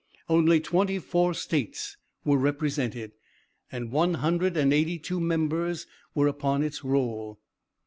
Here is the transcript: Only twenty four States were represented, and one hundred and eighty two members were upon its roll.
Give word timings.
Only 0.27 0.59
twenty 0.59 0.97
four 0.97 1.35
States 1.35 1.95
were 2.25 2.39
represented, 2.39 3.11
and 3.71 3.91
one 3.91 4.15
hundred 4.15 4.57
and 4.57 4.73
eighty 4.73 4.97
two 4.97 5.19
members 5.19 5.85
were 6.15 6.27
upon 6.27 6.63
its 6.63 6.83
roll. 6.83 7.39